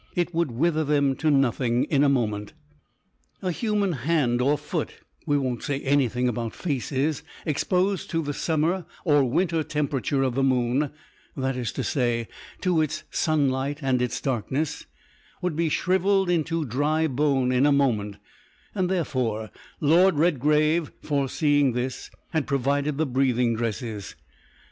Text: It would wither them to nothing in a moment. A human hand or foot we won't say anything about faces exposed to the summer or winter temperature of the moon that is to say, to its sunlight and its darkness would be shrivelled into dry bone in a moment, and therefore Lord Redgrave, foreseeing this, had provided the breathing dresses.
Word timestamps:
It 0.15 0.33
would 0.33 0.49
wither 0.49 0.83
them 0.83 1.15
to 1.17 1.29
nothing 1.29 1.83
in 1.83 2.03
a 2.03 2.09
moment. 2.09 2.53
A 3.43 3.51
human 3.51 3.91
hand 3.91 4.41
or 4.41 4.57
foot 4.57 4.95
we 5.27 5.37
won't 5.37 5.61
say 5.61 5.79
anything 5.81 6.27
about 6.27 6.55
faces 6.55 7.21
exposed 7.45 8.09
to 8.09 8.23
the 8.23 8.33
summer 8.33 8.87
or 9.05 9.23
winter 9.23 9.61
temperature 9.61 10.23
of 10.23 10.33
the 10.33 10.41
moon 10.41 10.89
that 11.37 11.55
is 11.55 11.71
to 11.73 11.83
say, 11.83 12.27
to 12.61 12.81
its 12.81 13.03
sunlight 13.11 13.83
and 13.83 14.01
its 14.01 14.19
darkness 14.19 14.87
would 15.39 15.55
be 15.55 15.69
shrivelled 15.69 16.31
into 16.31 16.65
dry 16.65 17.05
bone 17.05 17.51
in 17.51 17.67
a 17.67 17.71
moment, 17.71 18.17
and 18.73 18.89
therefore 18.89 19.51
Lord 19.79 20.15
Redgrave, 20.17 20.91
foreseeing 21.03 21.73
this, 21.73 22.09
had 22.31 22.47
provided 22.47 22.97
the 22.97 23.05
breathing 23.05 23.55
dresses. 23.55 24.15